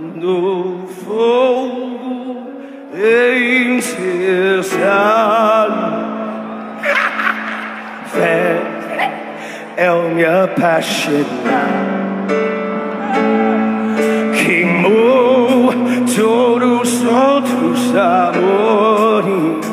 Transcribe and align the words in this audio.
no 0.00 0.86
fogo 0.86 2.50
em 2.94 3.80
cessar. 3.80 5.68
Fé 8.06 8.60
é 9.76 9.86
a 9.86 9.94
minha 9.94 10.44
apaixonar. 10.44 11.26
Queimou 14.34 15.72
todos 16.16 16.92
os 16.92 17.06
outros 17.06 17.94
amores. 17.96 19.66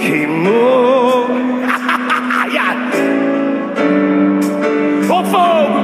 Queimou. 0.00 1.26
O 5.06 5.22
fogo, 5.26 5.83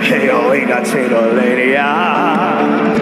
Hey, 0.00 0.28
oh, 0.30 0.50
we 0.50 0.64
got 0.66 0.84
to 0.86 1.08
the 1.08 1.32
lady. 1.32 1.76
Ah, 1.76 2.94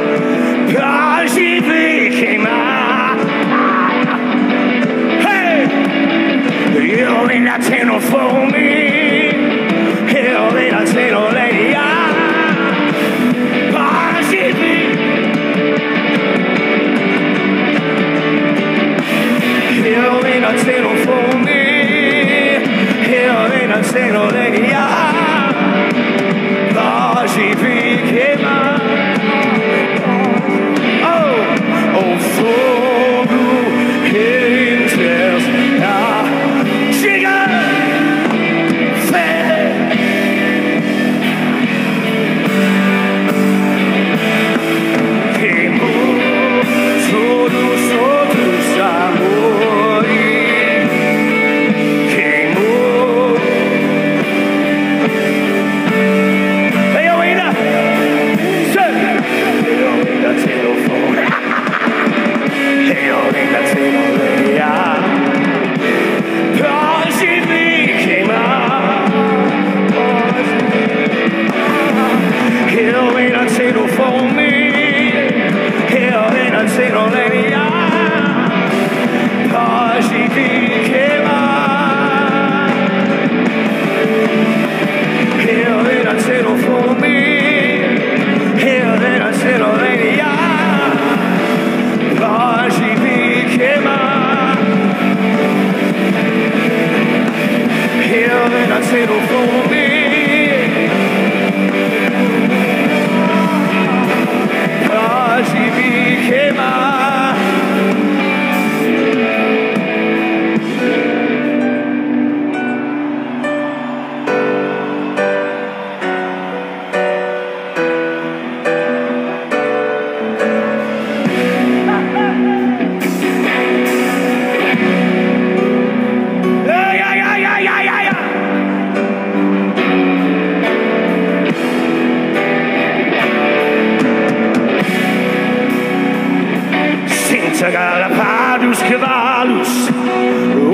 dos 138.72 138.82
cavalos, 138.84 139.68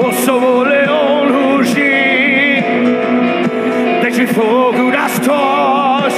o 0.06 0.12
som 0.12 0.62
leão 0.62 1.56
rugir, 1.56 2.62
deixe 4.00 4.24
fogo 4.28 4.92
das 4.92 5.18
torres, 5.18 6.14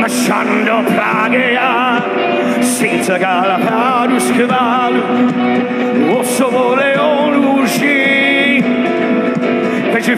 marchando 0.00 0.84
pra 0.94 1.28
guerra. 1.28 2.04
Sinta 2.62 3.18
galopar 3.18 4.06
dos 4.08 4.30
cavalos, 4.30 5.02
o 6.16 6.24
som 6.24 6.74
leão 6.76 7.56
rugir, 7.56 8.64
deixe 9.92 10.16